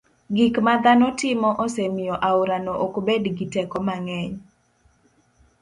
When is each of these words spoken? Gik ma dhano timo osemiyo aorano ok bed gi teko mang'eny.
Gik 0.35 0.55
ma 0.65 0.73
dhano 0.83 1.07
timo 1.19 1.49
osemiyo 1.63 2.15
aorano 2.29 2.73
ok 2.85 2.93
bed 3.07 3.23
gi 3.37 3.45
teko 3.53 3.77
mang'eny. 3.87 4.33